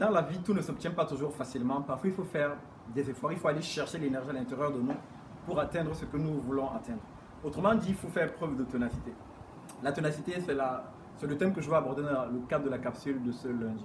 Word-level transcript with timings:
Dans 0.00 0.10
la 0.10 0.22
vie, 0.22 0.40
tout 0.40 0.52
ne 0.52 0.60
s'obtient 0.60 0.90
pas 0.90 1.04
toujours 1.04 1.32
facilement. 1.32 1.80
Parfois, 1.80 2.10
il 2.10 2.12
faut 2.12 2.24
faire 2.24 2.56
des 2.92 3.08
efforts, 3.08 3.30
il 3.30 3.38
faut 3.38 3.46
aller 3.46 3.62
chercher 3.62 3.96
l'énergie 3.96 4.28
à 4.28 4.32
l'intérieur 4.32 4.72
de 4.72 4.80
nous 4.80 4.96
pour 5.46 5.60
atteindre 5.60 5.94
ce 5.94 6.04
que 6.04 6.16
nous 6.16 6.40
voulons 6.40 6.68
atteindre. 6.68 6.98
Autrement 7.44 7.76
dit, 7.76 7.90
il 7.90 7.94
faut 7.94 8.08
faire 8.08 8.32
preuve 8.32 8.56
de 8.56 8.64
ténacité. 8.64 9.12
La 9.84 9.92
ténacité, 9.92 10.32
c'est 10.44 10.56
c'est 11.16 11.26
le 11.28 11.36
thème 11.36 11.54
que 11.54 11.60
je 11.60 11.70
vais 11.70 11.76
aborder 11.76 12.02
dans 12.02 12.26
le 12.26 12.40
cadre 12.48 12.64
de 12.64 12.70
la 12.70 12.78
capsule 12.78 13.22
de 13.22 13.30
ce 13.30 13.46
lundi. 13.46 13.84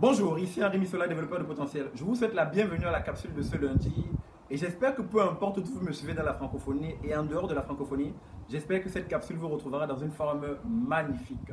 Bonjour, 0.00 0.38
ici 0.38 0.64
Henri 0.64 0.78
Missola, 0.78 1.06
développeur 1.06 1.40
de 1.40 1.44
potentiel. 1.44 1.90
Je 1.94 2.02
vous 2.02 2.14
souhaite 2.14 2.32
la 2.32 2.46
bienvenue 2.46 2.86
à 2.86 2.90
la 2.90 3.02
capsule 3.02 3.34
de 3.34 3.42
ce 3.42 3.56
lundi 3.58 4.06
et 4.52 4.58
j'espère 4.58 4.94
que 4.94 5.00
peu 5.00 5.22
importe 5.22 5.56
où 5.56 5.64
vous 5.64 5.80
me 5.80 5.92
suivez 5.92 6.12
dans 6.12 6.24
la 6.24 6.34
francophonie 6.34 6.94
et 7.02 7.16
en 7.16 7.24
dehors 7.24 7.48
de 7.48 7.54
la 7.54 7.62
francophonie, 7.62 8.12
j'espère 8.50 8.82
que 8.82 8.90
cette 8.90 9.08
capsule 9.08 9.38
vous 9.38 9.48
retrouvera 9.48 9.86
dans 9.86 9.96
une 9.96 10.10
forme 10.10 10.44
magnifique. 10.68 11.50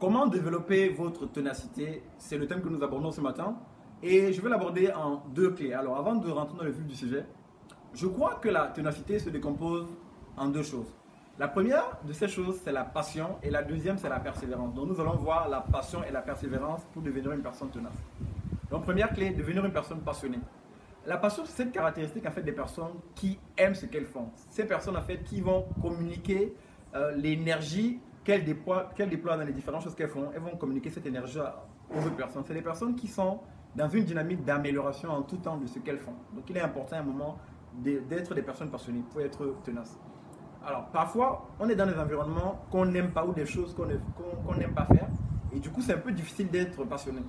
Comment 0.00 0.26
développer 0.26 0.88
votre 0.88 1.26
ténacité? 1.26 2.02
C'est 2.18 2.36
le 2.36 2.48
thème 2.48 2.62
que 2.62 2.68
nous 2.68 2.82
abordons 2.82 3.12
ce 3.12 3.20
matin. 3.20 3.54
Et 4.02 4.32
je 4.32 4.40
vais 4.42 4.48
l'aborder 4.50 4.90
en 4.92 5.22
deux 5.32 5.52
clés. 5.52 5.72
Alors 5.72 5.96
avant 5.96 6.16
de 6.16 6.28
rentrer 6.28 6.58
dans 6.58 6.64
le 6.64 6.72
vif 6.72 6.84
du 6.84 6.96
sujet, 6.96 7.24
je 7.94 8.08
crois 8.08 8.40
que 8.42 8.48
la 8.48 8.66
ténacité 8.66 9.20
se 9.20 9.30
décompose 9.30 9.86
en 10.36 10.48
deux 10.48 10.64
choses. 10.64 10.92
La 11.38 11.46
première 11.46 12.00
de 12.04 12.12
ces 12.12 12.26
choses, 12.26 12.60
c'est 12.64 12.72
la 12.72 12.82
passion 12.82 13.36
et 13.40 13.50
la 13.50 13.62
deuxième, 13.62 13.98
c'est 13.98 14.08
la 14.08 14.18
persévérance. 14.18 14.74
Donc 14.74 14.88
nous 14.88 15.00
allons 15.00 15.14
voir 15.14 15.48
la 15.48 15.60
passion 15.60 16.02
et 16.02 16.10
la 16.10 16.22
persévérance 16.22 16.82
pour 16.92 17.02
devenir 17.02 17.30
une 17.30 17.42
personne 17.42 17.70
tenace. 17.70 18.02
Donc 18.68 18.82
première 18.82 19.10
clé, 19.14 19.30
devenir 19.30 19.64
une 19.64 19.72
personne 19.72 20.00
passionnée. 20.00 20.40
La 21.06 21.18
passion, 21.18 21.44
c'est 21.44 21.64
cette 21.64 21.72
caractéristique 21.72 22.24
en 22.26 22.30
fait 22.30 22.42
des 22.42 22.52
personnes 22.52 22.94
qui 23.14 23.38
aiment 23.58 23.74
ce 23.74 23.86
qu'elles 23.86 24.06
font. 24.06 24.30
Ces 24.48 24.66
personnes 24.66 24.96
en 24.96 25.02
fait 25.02 25.22
qui 25.22 25.40
vont 25.40 25.66
communiquer 25.82 26.54
euh, 26.94 27.12
l'énergie 27.12 28.00
qu'elles 28.24 28.44
déploient, 28.44 28.90
dans 28.96 29.44
les 29.44 29.52
différentes 29.52 29.82
choses 29.82 29.94
qu'elles 29.94 30.08
font. 30.08 30.30
Elles 30.34 30.40
vont 30.40 30.56
communiquer 30.56 30.88
cette 30.88 31.04
énergie 31.04 31.38
aux 31.90 31.98
autres 31.98 32.16
personnes. 32.16 32.42
C'est 32.46 32.54
des 32.54 32.62
personnes 32.62 32.94
qui 32.96 33.06
sont 33.06 33.40
dans 33.76 33.88
une 33.88 34.04
dynamique 34.04 34.44
d'amélioration 34.44 35.10
en 35.10 35.22
tout 35.22 35.36
temps 35.36 35.58
de 35.58 35.66
ce 35.66 35.78
qu'elles 35.80 35.98
font. 35.98 36.14
Donc 36.34 36.48
il 36.48 36.56
est 36.56 36.62
important 36.62 36.96
à 36.96 37.00
un 37.00 37.04
moment 37.04 37.38
d'être 37.74 38.34
des 38.34 38.42
personnes 38.42 38.70
passionnées 38.70 39.02
pour 39.10 39.20
être 39.20 39.56
tenaces. 39.62 39.98
Alors 40.66 40.86
parfois, 40.86 41.48
on 41.60 41.68
est 41.68 41.74
dans 41.74 41.86
des 41.86 41.98
environnements 41.98 42.64
qu'on 42.70 42.86
n'aime 42.86 43.10
pas 43.10 43.26
ou 43.26 43.34
des 43.34 43.44
choses 43.44 43.74
qu'on 43.74 44.54
n'aime 44.54 44.72
pas 44.72 44.86
faire. 44.86 45.08
Et 45.52 45.60
du 45.60 45.68
coup, 45.70 45.82
c'est 45.82 45.92
un 45.92 45.98
peu 45.98 46.12
difficile 46.12 46.48
d'être 46.48 46.82
passionné. 46.84 47.20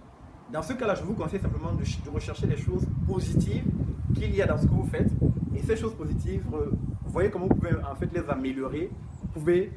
Dans 0.51 0.61
ce 0.61 0.73
cas-là, 0.73 0.95
je 0.95 1.03
vous 1.03 1.13
conseille 1.13 1.39
simplement 1.39 1.71
de, 1.73 2.09
rechercher 2.09 2.45
les 2.47 2.57
choses 2.57 2.85
positives 3.07 3.65
qu'il 4.13 4.35
y 4.35 4.41
a 4.41 4.45
dans 4.45 4.57
ce 4.57 4.65
que 4.67 4.71
vous 4.71 4.85
faites. 4.85 5.09
Et 5.55 5.61
ces 5.61 5.75
choses 5.75 5.95
positives, 5.95 6.43
euh, 6.53 6.71
vous 7.03 7.11
voyez 7.11 7.29
comment 7.29 7.47
vous 7.47 7.55
pouvez 7.55 7.75
en 7.75 7.95
fait 7.95 8.09
les 8.13 8.29
améliorer. 8.29 8.91
Vous 9.21 9.27
pouvez 9.39 9.71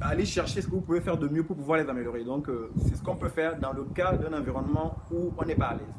aller 0.00 0.24
chercher 0.24 0.62
ce 0.62 0.66
que 0.66 0.72
vous 0.72 0.80
pouvez 0.80 1.00
faire 1.00 1.18
de 1.18 1.28
mieux 1.28 1.42
pour 1.42 1.56
pouvoir 1.56 1.78
les 1.78 1.88
améliorer. 1.88 2.24
Donc, 2.24 2.48
euh, 2.48 2.70
c'est 2.78 2.96
ce 2.96 3.02
qu'on 3.02 3.16
peut 3.16 3.28
faire 3.28 3.58
dans 3.58 3.72
le 3.72 3.84
cas 3.84 4.16
d'un 4.16 4.38
environnement 4.38 4.96
où 5.10 5.32
on 5.36 5.44
n'est 5.44 5.56
pas 5.56 5.68
à 5.68 5.74
l'aise. 5.74 5.94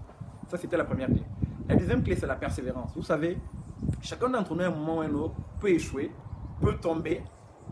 Ça, 0.47 0.57
c'était 0.57 0.77
la 0.77 0.85
première 0.85 1.07
clé. 1.07 1.23
La 1.67 1.75
deuxième 1.75 2.01
clé, 2.01 2.15
c'est 2.15 2.27
la 2.27 2.35
persévérance. 2.35 2.91
Vous 2.95 3.03
savez, 3.03 3.37
chacun 4.01 4.29
d'entre 4.29 4.55
nous, 4.55 4.61
à 4.61 4.67
un 4.67 4.69
moment 4.69 4.97
ou 4.97 5.01
à 5.01 5.05
un 5.05 5.13
autre, 5.13 5.35
peut 5.59 5.69
échouer, 5.69 6.11
peut 6.61 6.75
tomber. 6.75 7.21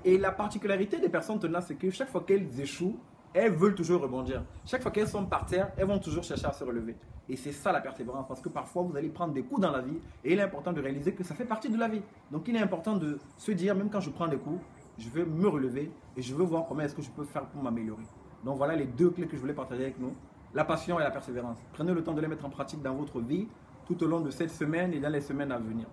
Et 0.03 0.17
la 0.17 0.31
particularité 0.31 0.99
des 0.99 1.09
personnes 1.09 1.39
tenaces, 1.39 1.67
c'est 1.67 1.75
que 1.75 1.89
chaque 1.89 2.09
fois 2.09 2.23
qu'elles 2.27 2.59
échouent, 2.59 2.97
elles 3.33 3.51
veulent 3.51 3.75
toujours 3.75 4.01
rebondir. 4.01 4.43
Chaque 4.65 4.81
fois 4.81 4.91
qu'elles 4.91 5.07
sont 5.07 5.25
par 5.25 5.45
terre, 5.45 5.71
elles 5.77 5.87
vont 5.87 5.99
toujours 5.99 6.23
chercher 6.23 6.45
à 6.45 6.53
se 6.53 6.63
relever. 6.63 6.95
Et 7.29 7.35
c'est 7.35 7.51
ça 7.51 7.71
la 7.71 7.81
persévérance, 7.81 8.27
parce 8.27 8.41
que 8.41 8.49
parfois 8.49 8.83
vous 8.83 8.95
allez 8.95 9.09
prendre 9.09 9.33
des 9.33 9.43
coups 9.43 9.61
dans 9.61 9.71
la 9.71 9.81
vie, 9.81 9.97
et 10.23 10.33
il 10.33 10.39
est 10.39 10.43
important 10.43 10.73
de 10.73 10.81
réaliser 10.81 11.13
que 11.13 11.23
ça 11.23 11.33
fait 11.33 11.45
partie 11.45 11.69
de 11.69 11.77
la 11.77 11.87
vie. 11.87 12.01
Donc 12.31 12.47
il 12.47 12.55
est 12.55 12.61
important 12.61 12.97
de 12.97 13.17
se 13.37 13.51
dire, 13.51 13.75
même 13.75 13.89
quand 13.89 14.01
je 14.01 14.09
prends 14.09 14.27
des 14.27 14.37
coups, 14.37 14.59
je 14.97 15.09
vais 15.09 15.25
me 15.25 15.47
relever 15.47 15.91
et 16.15 16.21
je 16.21 16.35
veux 16.35 16.43
voir 16.43 16.65
comment 16.67 16.81
est-ce 16.81 16.95
que 16.95 17.01
je 17.01 17.09
peux 17.09 17.23
faire 17.23 17.45
pour 17.45 17.63
m'améliorer. 17.63 18.03
Donc 18.43 18.57
voilà 18.57 18.75
les 18.75 18.85
deux 18.85 19.09
clés 19.09 19.25
que 19.25 19.35
je 19.35 19.41
voulais 19.41 19.53
partager 19.53 19.83
avec 19.83 19.99
nous, 19.99 20.13
la 20.53 20.65
passion 20.65 20.99
et 20.99 21.03
la 21.03 21.11
persévérance. 21.11 21.57
Prenez 21.73 21.93
le 21.93 22.03
temps 22.03 22.13
de 22.13 22.21
les 22.21 22.27
mettre 22.27 22.45
en 22.45 22.49
pratique 22.49 22.81
dans 22.81 22.93
votre 22.93 23.19
vie 23.19 23.47
tout 23.87 24.01
au 24.03 24.07
long 24.07 24.19
de 24.19 24.29
cette 24.29 24.51
semaine 24.51 24.93
et 24.93 24.99
dans 24.99 25.09
les 25.09 25.21
semaines 25.21 25.51
à 25.51 25.57
venir. 25.57 25.87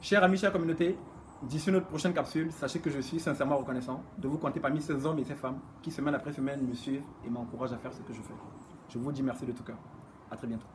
Chers 0.00 0.22
amis, 0.22 0.38
chère 0.38 0.52
communauté, 0.52 0.96
D'ici 1.42 1.70
notre 1.70 1.86
prochaine 1.86 2.14
capsule, 2.14 2.50
sachez 2.50 2.80
que 2.80 2.88
je 2.88 2.98
suis 3.00 3.20
sincèrement 3.20 3.58
reconnaissant 3.58 4.02
de 4.18 4.26
vous 4.26 4.38
compter 4.38 4.58
parmi 4.58 4.80
ces 4.80 5.04
hommes 5.04 5.18
et 5.18 5.24
ces 5.24 5.34
femmes 5.34 5.60
qui 5.82 5.90
semaine 5.90 6.14
après 6.14 6.32
semaine 6.32 6.66
me 6.66 6.74
suivent 6.74 7.04
et 7.26 7.30
m'encouragent 7.30 7.74
à 7.74 7.78
faire 7.78 7.92
ce 7.92 8.00
que 8.00 8.14
je 8.14 8.22
fais. 8.22 8.34
Je 8.88 8.98
vous 8.98 9.12
dis 9.12 9.22
merci 9.22 9.44
de 9.44 9.52
tout 9.52 9.62
cœur. 9.62 9.78
À 10.30 10.36
très 10.36 10.46
bientôt. 10.46 10.66